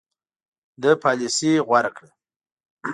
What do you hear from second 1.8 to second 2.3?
کړه.